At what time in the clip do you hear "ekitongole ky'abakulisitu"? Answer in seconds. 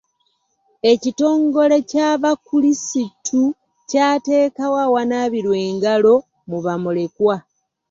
0.91-3.41